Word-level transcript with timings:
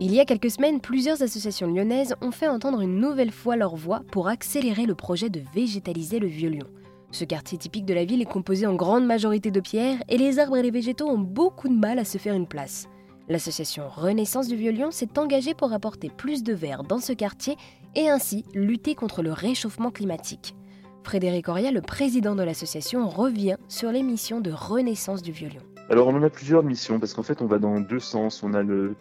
Il 0.00 0.12
y 0.12 0.18
a 0.18 0.24
quelques 0.24 0.50
semaines, 0.50 0.80
plusieurs 0.80 1.22
associations 1.22 1.68
lyonnaises 1.68 2.16
ont 2.20 2.32
fait 2.32 2.48
entendre 2.48 2.80
une 2.80 2.98
nouvelle 2.98 3.30
fois 3.30 3.54
leur 3.54 3.76
voix 3.76 4.02
pour 4.10 4.26
accélérer 4.26 4.86
le 4.86 4.96
projet 4.96 5.30
de 5.30 5.40
végétaliser 5.54 6.18
le 6.18 6.26
Vieux-Lyon. 6.26 6.66
Ce 7.12 7.24
quartier 7.24 7.58
typique 7.58 7.86
de 7.86 7.94
la 7.94 8.04
ville 8.04 8.20
est 8.20 8.26
composé 8.26 8.66
en 8.66 8.74
grande 8.74 9.06
majorité 9.06 9.52
de 9.52 9.60
pierres 9.60 10.02
et 10.08 10.18
les 10.18 10.40
arbres 10.40 10.56
et 10.56 10.62
les 10.62 10.72
végétaux 10.72 11.08
ont 11.08 11.18
beaucoup 11.18 11.68
de 11.68 11.78
mal 11.78 12.00
à 12.00 12.04
se 12.04 12.18
faire 12.18 12.34
une 12.34 12.48
place. 12.48 12.88
L'association 13.28 13.84
Renaissance 13.88 14.48
du 14.48 14.56
Vieux-Lyon 14.56 14.90
s'est 14.90 15.16
engagée 15.16 15.54
pour 15.54 15.72
apporter 15.72 16.10
plus 16.10 16.42
de 16.42 16.52
verre 16.52 16.82
dans 16.82 16.98
ce 16.98 17.12
quartier 17.12 17.56
et 17.94 18.08
ainsi 18.08 18.44
lutter 18.52 18.96
contre 18.96 19.22
le 19.22 19.32
réchauffement 19.32 19.92
climatique. 19.92 20.56
Frédéric 21.04 21.48
Oria, 21.48 21.70
le 21.70 21.82
président 21.82 22.34
de 22.34 22.42
l'association, 22.42 23.08
revient 23.08 23.56
sur 23.68 23.92
les 23.92 24.02
missions 24.02 24.40
de 24.40 24.50
Renaissance 24.50 25.22
du 25.22 25.30
Vieux-Lyon. 25.30 25.62
Alors 25.88 26.08
on 26.08 26.16
en 26.16 26.22
a 26.22 26.30
plusieurs 26.30 26.64
missions 26.64 26.98
parce 26.98 27.14
qu'en 27.14 27.22
fait 27.22 27.42
on 27.42 27.46
va 27.46 27.58
dans 27.58 27.78
deux 27.78 28.00
sens. 28.00 28.42
On 28.42 28.54
a 28.54 28.62
le, 28.62 28.96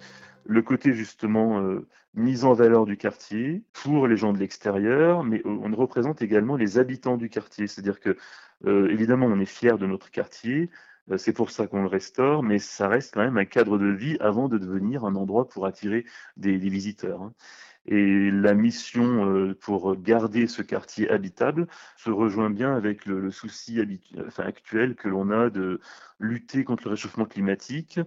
le 0.46 0.62
côté 0.62 0.94
justement 0.94 1.62
euh, 1.62 1.88
mise 2.14 2.46
en 2.46 2.54
valeur 2.54 2.86
du 2.86 2.98
quartier 2.98 3.64
pour 3.74 4.08
les 4.08 4.18
gens 4.18 4.34
de 4.34 4.40
l'extérieur, 4.40 5.24
mais 5.24 5.40
euh, 5.46 5.50
on 5.50 5.76
représente 5.76 6.22
également 6.22 6.56
les 6.56 6.78
habitants 6.78 7.18
du 7.18 7.30
quartier. 7.30 7.68
C'est-à-dire 7.68 8.00
que 8.00 8.18
euh, 8.66 8.90
évidemment 8.90 9.28
on 9.28 9.40
est 9.40 9.46
fier 9.46 9.78
de 9.78 9.86
notre 9.86 10.12
quartier, 10.12 10.70
c'est 11.18 11.34
pour 11.34 11.52
ça 11.52 11.68
qu'on 11.68 11.82
le 11.82 11.90
restaure, 11.90 12.44
mais 12.44 12.60
ça 12.60 12.88
reste 12.88 13.14
quand 13.14 13.24
même 13.24 13.38
un 13.38 13.44
cadre 13.44 13.78
de 13.78 13.88
vie 13.88 14.16
avant 14.22 14.48
de 14.48 14.58
devenir 14.58 15.04
un 15.04 15.16
endroit 15.16 15.50
pour 15.50 15.66
attirer 15.66 16.06
des, 16.38 16.56
visiteurs. 16.56 17.22
Hein. 17.22 17.34
Et 17.86 18.32
la 18.32 18.54
mission 18.54 19.54
pour 19.60 19.98
garder 19.98 20.48
ce 20.48 20.62
quartier 20.62 21.10
habitable 21.10 21.68
se 21.98 22.10
rejoint 22.10 22.50
bien 22.50 22.74
avec 22.74 23.06
le, 23.06 23.30
souci 23.32 23.82
actuel 24.38 24.96
que 24.96 25.10
l'on 25.10 25.30
a 25.30 25.50
de 25.50 25.82
lutter 26.22 26.64
contre 26.64 26.86
le 26.86 26.92
réchauffement 26.92 27.26
climatique 27.26 28.00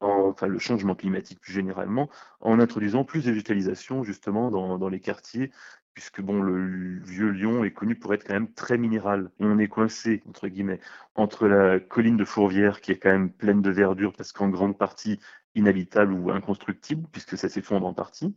enfin 0.00 0.46
le 0.46 0.58
changement 0.58 0.94
climatique 0.94 1.40
plus 1.40 1.52
généralement, 1.52 2.08
en 2.40 2.60
introduisant 2.60 3.04
plus 3.04 3.24
de 3.24 3.30
végétalisation 3.30 4.02
justement 4.04 4.50
dans, 4.50 4.88
les 4.88 5.00
quartiers 5.00 5.50
puisque 5.94 6.20
bon, 6.20 6.42
le 6.42 7.00
vieux 7.04 7.30
Lyon 7.30 7.64
est 7.64 7.70
connu 7.70 7.94
pour 7.94 8.12
être 8.12 8.24
quand 8.24 8.34
même 8.34 8.52
très 8.52 8.76
minéral. 8.76 9.30
on 9.40 9.58
est 9.58 9.66
coincé, 9.66 10.22
entre 10.28 10.46
guillemets, 10.48 10.78
entre 11.14 11.48
la 11.48 11.80
colline 11.80 12.18
de 12.18 12.24
Fourvière, 12.26 12.82
qui 12.82 12.92
est 12.92 12.98
quand 12.98 13.10
même 13.10 13.30
pleine 13.32 13.62
de 13.62 13.70
verdure, 13.70 14.12
parce 14.12 14.30
qu'en 14.30 14.50
grande 14.50 14.76
partie 14.76 15.18
inhabitable 15.56 16.12
ou 16.12 16.30
inconstructible, 16.30 17.06
puisque 17.10 17.36
ça 17.36 17.48
s'effondre 17.48 17.86
en 17.86 17.94
partie. 17.94 18.34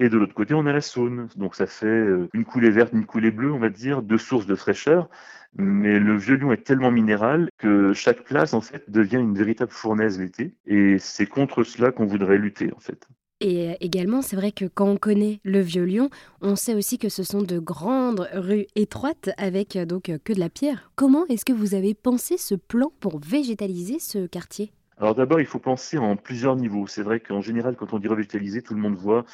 Et 0.00 0.08
de 0.10 0.18
l'autre 0.18 0.34
côté, 0.34 0.52
on 0.52 0.66
a 0.66 0.72
la 0.72 0.82
Saône. 0.82 1.28
Donc 1.36 1.54
ça 1.54 1.66
fait 1.66 1.86
euh, 1.86 2.28
une 2.34 2.44
coulée 2.44 2.70
verte, 2.70 2.92
une 2.92 3.06
coulée 3.06 3.30
bleue, 3.30 3.52
on 3.52 3.58
va 3.58 3.70
dire, 3.70 4.02
deux 4.02 4.18
sources 4.18 4.46
de 4.46 4.54
fraîcheur. 4.54 5.08
Mais 5.56 5.98
le 5.98 6.16
vieux 6.16 6.36
Lyon 6.36 6.52
est 6.52 6.64
tellement 6.64 6.90
minéral 6.90 7.48
que 7.56 7.94
chaque 7.94 8.24
place, 8.24 8.52
en 8.52 8.60
fait, 8.60 8.90
devient 8.90 9.16
une 9.16 9.34
véritable 9.34 9.72
fournaise 9.72 10.20
l'été. 10.20 10.54
Et 10.66 10.98
c'est 10.98 11.26
contre 11.26 11.64
cela 11.64 11.92
qu'on 11.92 12.04
voudrait 12.04 12.36
lutter, 12.36 12.70
en 12.76 12.80
fait. 12.80 13.08
Et 13.40 13.70
euh, 13.70 13.74
également, 13.80 14.22
c'est 14.22 14.36
vrai 14.36 14.52
que 14.52 14.64
quand 14.64 14.88
on 14.88 14.96
connaît 14.96 15.40
le 15.44 15.60
Vieux 15.60 15.84
Lyon, 15.84 16.10
on 16.40 16.56
sait 16.56 16.74
aussi 16.74 16.98
que 16.98 17.08
ce 17.08 17.22
sont 17.22 17.42
de 17.42 17.58
grandes 17.58 18.28
rues 18.34 18.66
étroites 18.74 19.30
avec 19.36 19.76
euh, 19.76 19.84
donc 19.84 20.10
que 20.24 20.32
de 20.32 20.40
la 20.40 20.48
pierre. 20.48 20.90
Comment 20.96 21.26
est-ce 21.26 21.44
que 21.44 21.52
vous 21.52 21.74
avez 21.74 21.94
pensé 21.94 22.38
ce 22.38 22.54
plan 22.54 22.92
pour 23.00 23.18
végétaliser 23.18 23.98
ce 23.98 24.26
quartier? 24.26 24.72
Alors 24.98 25.14
d'abord, 25.14 25.40
il 25.40 25.46
faut 25.46 25.58
penser 25.58 25.98
en 25.98 26.16
plusieurs 26.16 26.56
niveaux. 26.56 26.86
C'est 26.86 27.02
vrai 27.02 27.20
qu'en 27.20 27.40
général, 27.42 27.76
quand 27.76 27.92
on 27.92 27.98
dit 27.98 28.08
revégétaliser, 28.08 28.62
tout 28.62 28.74
le 28.74 28.80
monde 28.80 28.96
voit 28.96 29.24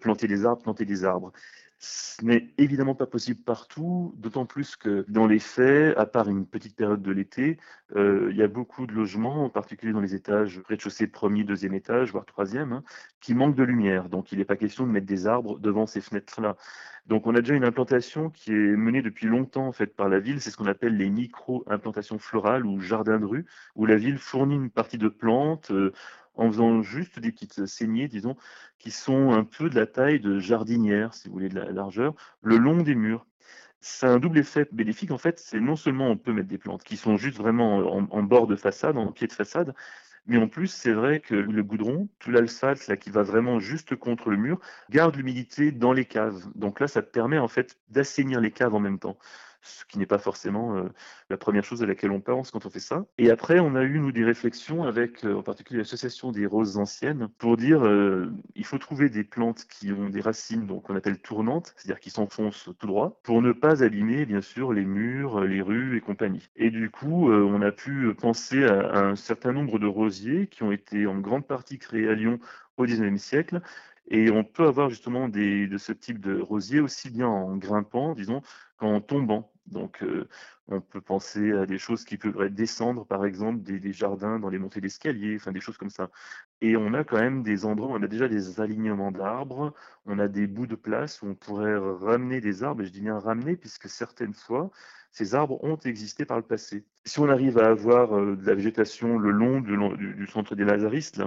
planter 0.00 0.26
des 0.28 0.44
arbres, 0.44 0.62
planter 0.62 0.84
des 0.84 1.04
arbres. 1.04 1.32
Ce 1.78 2.24
n'est 2.24 2.54
évidemment 2.56 2.94
pas 2.94 3.06
possible 3.06 3.42
partout, 3.42 4.14
d'autant 4.16 4.46
plus 4.46 4.76
que 4.76 5.04
dans 5.08 5.26
les 5.26 5.38
faits, 5.38 5.96
à 5.98 6.06
part 6.06 6.28
une 6.28 6.46
petite 6.46 6.74
période 6.74 7.02
de 7.02 7.12
l'été, 7.12 7.58
euh, 7.94 8.28
il 8.30 8.36
y 8.36 8.42
a 8.42 8.48
beaucoup 8.48 8.86
de 8.86 8.94
logements, 8.94 9.44
en 9.44 9.50
particulier 9.50 9.92
dans 9.92 10.00
les 10.00 10.14
étages 10.14 10.62
rez-de-chaussée, 10.66 11.06
premier, 11.06 11.44
deuxième 11.44 11.74
étage, 11.74 12.12
voire 12.12 12.24
troisième, 12.24 12.72
hein, 12.72 12.82
qui 13.20 13.34
manquent 13.34 13.56
de 13.56 13.62
lumière. 13.62 14.08
Donc 14.08 14.32
il 14.32 14.38
n'est 14.38 14.46
pas 14.46 14.56
question 14.56 14.86
de 14.86 14.90
mettre 14.90 15.06
des 15.06 15.26
arbres 15.26 15.58
devant 15.58 15.86
ces 15.86 16.00
fenêtres-là. 16.00 16.56
Donc 17.06 17.26
on 17.26 17.34
a 17.34 17.40
déjà 17.40 17.54
une 17.54 17.64
implantation 17.64 18.30
qui 18.30 18.52
est 18.52 18.76
menée 18.76 19.02
depuis 19.02 19.26
longtemps 19.26 19.68
en 19.68 19.72
par 19.96 20.08
la 20.08 20.18
ville, 20.18 20.40
c'est 20.40 20.50
ce 20.50 20.56
qu'on 20.56 20.66
appelle 20.66 20.96
les 20.96 21.10
micro-implantations 21.10 22.18
florales 22.18 22.64
ou 22.64 22.80
jardins 22.80 23.20
de 23.20 23.26
rue, 23.26 23.46
où 23.74 23.84
la 23.84 23.96
ville 23.96 24.18
fournit 24.18 24.56
une 24.56 24.70
partie 24.70 24.98
de 24.98 25.08
plantes. 25.08 25.70
Euh, 25.70 25.92
en 26.36 26.48
faisant 26.50 26.82
juste 26.82 27.18
des 27.18 27.32
petites 27.32 27.66
saignées, 27.66 28.08
disons, 28.08 28.36
qui 28.78 28.90
sont 28.90 29.32
un 29.32 29.44
peu 29.44 29.70
de 29.70 29.74
la 29.74 29.86
taille 29.86 30.20
de 30.20 30.38
jardinière, 30.38 31.14
si 31.14 31.28
vous 31.28 31.34
voulez, 31.34 31.48
de 31.48 31.58
la 31.58 31.70
largeur, 31.70 32.14
le 32.42 32.56
long 32.56 32.82
des 32.82 32.94
murs. 32.94 33.26
C'est 33.80 34.06
un 34.06 34.18
double 34.18 34.38
effet 34.38 34.68
bénéfique, 34.72 35.10
en 35.10 35.18
fait, 35.18 35.38
c'est 35.38 35.60
non 35.60 35.76
seulement 35.76 36.08
on 36.08 36.16
peut 36.16 36.32
mettre 36.32 36.48
des 36.48 36.58
plantes 36.58 36.82
qui 36.82 36.96
sont 36.96 37.16
juste 37.16 37.36
vraiment 37.36 37.78
en, 38.12 38.22
bord 38.22 38.46
de 38.46 38.56
façade, 38.56 38.96
en 38.96 39.12
pied 39.12 39.26
de 39.26 39.32
façade, 39.32 39.74
mais 40.26 40.38
en 40.38 40.48
plus, 40.48 40.66
c'est 40.68 40.92
vrai 40.92 41.20
que 41.20 41.34
le 41.34 41.62
goudron, 41.62 42.08
tout 42.18 42.32
l'asphalte 42.32 42.88
là 42.88 42.96
qui 42.96 43.10
va 43.10 43.22
vraiment 43.22 43.60
juste 43.60 43.94
contre 43.94 44.30
le 44.30 44.36
mur, 44.36 44.60
garde 44.90 45.14
l'humidité 45.14 45.70
dans 45.70 45.92
les 45.92 46.04
caves. 46.04 46.46
Donc 46.56 46.80
là, 46.80 46.88
ça 46.88 47.00
permet 47.02 47.38
en 47.38 47.48
fait 47.48 47.78
d'assainir 47.90 48.40
les 48.40 48.50
caves 48.50 48.74
en 48.74 48.80
même 48.80 48.98
temps 48.98 49.18
ce 49.66 49.84
qui 49.84 49.98
n'est 49.98 50.06
pas 50.06 50.18
forcément 50.18 50.76
euh, 50.76 50.88
la 51.30 51.36
première 51.36 51.64
chose 51.64 51.82
à 51.82 51.86
laquelle 51.86 52.10
on 52.10 52.20
pense 52.20 52.50
quand 52.50 52.66
on 52.66 52.70
fait 52.70 52.80
ça. 52.80 53.04
Et 53.18 53.30
après, 53.30 53.58
on 53.58 53.74
a 53.74 53.82
eu, 53.82 53.98
nous, 53.98 54.12
des 54.12 54.24
réflexions 54.24 54.84
avec, 54.84 55.24
euh, 55.24 55.34
en 55.34 55.42
particulier, 55.42 55.78
l'association 55.78 56.32
des 56.32 56.46
roses 56.46 56.76
anciennes, 56.76 57.28
pour 57.38 57.56
dire 57.56 57.84
euh, 57.84 58.32
il 58.54 58.64
faut 58.64 58.78
trouver 58.78 59.08
des 59.08 59.24
plantes 59.24 59.66
qui 59.68 59.92
ont 59.92 60.08
des 60.08 60.20
racines, 60.20 60.66
qu'on 60.82 60.96
appelle 60.96 61.18
tournantes, 61.18 61.74
c'est-à-dire 61.76 62.00
qui 62.00 62.10
s'enfoncent 62.10 62.70
tout 62.78 62.86
droit, 62.86 63.20
pour 63.22 63.42
ne 63.42 63.52
pas 63.52 63.82
abîmer, 63.82 64.24
bien 64.26 64.40
sûr, 64.40 64.72
les 64.72 64.84
murs, 64.84 65.40
les 65.40 65.62
rues 65.62 65.96
et 65.96 66.00
compagnie. 66.00 66.48
Et 66.56 66.70
du 66.70 66.90
coup, 66.90 67.30
on 67.30 67.62
a 67.62 67.72
pu 67.72 68.14
penser 68.14 68.64
à, 68.64 68.80
à 68.88 69.04
un 69.04 69.16
certain 69.16 69.52
nombre 69.52 69.78
de 69.78 69.86
rosiers 69.86 70.46
qui 70.46 70.62
ont 70.62 70.72
été 70.72 71.06
en 71.06 71.18
grande 71.18 71.46
partie 71.46 71.78
créés 71.78 72.08
à 72.08 72.14
Lyon 72.14 72.38
au 72.76 72.84
XIXe 72.84 73.22
siècle 73.22 73.60
et 74.08 74.30
on 74.30 74.44
peut 74.44 74.66
avoir 74.66 74.88
justement 74.90 75.28
des, 75.28 75.66
de 75.66 75.78
ce 75.78 75.92
type 75.92 76.20
de 76.20 76.40
rosier 76.40 76.80
aussi 76.80 77.10
bien 77.10 77.26
en 77.28 77.56
grimpant, 77.56 78.14
disons, 78.14 78.42
qu'en 78.78 79.00
tombant. 79.00 79.52
Donc, 79.66 80.02
euh, 80.02 80.28
on 80.68 80.80
peut 80.80 81.00
penser 81.00 81.52
à 81.52 81.66
des 81.66 81.78
choses 81.78 82.04
qui 82.04 82.16
peuvent 82.16 82.48
descendre, 82.50 83.04
par 83.06 83.24
exemple, 83.24 83.62
des, 83.62 83.92
jardins 83.92 84.38
dans 84.38 84.48
les 84.48 84.58
montées 84.58 84.80
d'escalier, 84.80 85.36
enfin 85.36 85.52
des 85.52 85.60
choses 85.60 85.76
comme 85.76 85.90
ça. 85.90 86.10
Et 86.60 86.76
on 86.76 86.94
a 86.94 87.04
quand 87.04 87.18
même 87.18 87.42
des 87.42 87.64
endroits, 87.64 87.88
on 87.90 88.02
a 88.02 88.08
déjà 88.08 88.28
des 88.28 88.60
alignements 88.60 89.12
d'arbres, 89.12 89.74
on 90.06 90.18
a 90.18 90.28
des 90.28 90.46
bouts 90.46 90.66
de 90.66 90.76
place 90.76 91.22
où 91.22 91.26
on 91.26 91.34
pourrait 91.34 91.76
ramener 91.76 92.40
des 92.40 92.62
arbres, 92.62 92.82
et 92.82 92.86
je 92.86 92.92
dis 92.92 93.00
bien 93.00 93.18
ramener, 93.18 93.56
puisque 93.56 93.88
certaines 93.88 94.34
fois, 94.34 94.70
ces 95.16 95.34
arbres 95.34 95.62
ont 95.64 95.78
existé 95.78 96.26
par 96.26 96.36
le 96.36 96.42
passé. 96.42 96.84
Si 97.06 97.20
on 97.20 97.28
arrive 97.30 97.58
à 97.58 97.68
avoir 97.68 98.18
euh, 98.18 98.36
de 98.36 98.46
la 98.46 98.54
végétation 98.54 99.18
le 99.18 99.30
long 99.30 99.60
du, 99.60 100.26
centre 100.26 100.54
des 100.54 100.64
Lazaristes, 100.64 101.22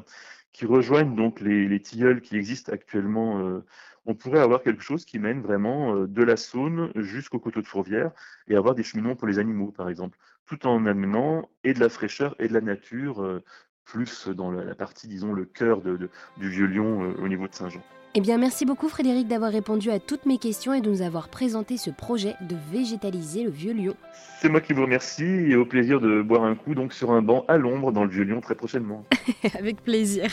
qui 0.51 0.65
rejoignent 0.65 1.15
donc 1.15 1.41
les, 1.41 1.81
tilleuls 1.81 2.21
qui 2.21 2.35
existent 2.37 2.71
actuellement, 2.71 3.39
euh, 3.39 3.65
on 4.09 4.15
pourrait 4.15 4.39
avoir 4.39 4.63
quelque 4.63 4.81
chose 4.81 5.05
qui 5.05 5.19
mène 5.19 5.39
vraiment 5.39 5.95
euh, 5.95 6.07
de 6.07 6.23
la 6.23 6.35
Saône 6.35 6.91
jusqu'au 6.95 7.37
coteau 7.37 7.61
de 7.61 7.67
Fourvière 7.67 8.09
et 8.47 8.55
avoir 8.55 8.73
des 8.73 8.81
cheminements 8.81 9.15
pour 9.15 9.27
les 9.27 9.37
animaux, 9.37 9.71
par 9.71 9.87
exemple, 9.87 10.17
tout 10.47 10.65
en 10.65 10.87
amenant 10.87 11.47
et 11.63 11.75
de 11.75 11.79
la 11.79 11.89
fraîcheur 11.89 12.35
et 12.39 12.47
de 12.47 12.53
la 12.53 12.61
nature, 12.61 13.21
euh, 13.21 13.43
plus 13.85 14.27
dans 14.27 14.49
la, 14.49 14.73
partie, 14.73 15.07
disons, 15.07 15.31
le 15.31 15.45
cœur 15.45 15.81
du 15.81 16.49
vieux 16.49 16.65
Lyon 16.65 17.15
au 17.19 17.27
niveau 17.27 17.47
de 17.47 17.53
Saint-Jean. 17.53 17.81
Eh 18.15 18.21
bien, 18.21 18.39
merci 18.39 18.65
beaucoup 18.65 18.89
Frédéric 18.89 19.27
d'avoir 19.27 19.51
répondu 19.51 19.91
à 19.91 19.99
toutes 19.99 20.25
mes 20.25 20.39
questions 20.39 20.73
et 20.73 20.81
de 20.81 20.89
nous 20.89 21.03
avoir 21.03 21.29
présenté 21.29 21.77
ce 21.77 21.91
projet 21.91 22.35
de 22.41 22.55
végétaliser 22.71 23.43
le 23.43 23.51
Vieux 23.51 23.73
Lyon. 23.73 23.95
C'est 24.41 24.49
moi 24.49 24.61
qui 24.61 24.73
vous 24.73 24.81
remercie 24.81 25.23
et 25.23 25.55
au 25.55 25.65
plaisir 25.65 25.99
de 25.99 26.23
boire 26.23 26.43
un 26.43 26.55
coup 26.55 26.73
donc 26.73 26.93
sur 26.93 27.11
un 27.11 27.21
banc 27.21 27.45
à 27.47 27.57
l'ombre 27.57 27.91
dans 27.91 28.03
le 28.03 28.09
Vieux 28.09 28.23
Lyon 28.23 28.41
très 28.41 28.55
prochainement. 28.55 29.05
Avec 29.57 29.83
plaisir. 29.83 30.25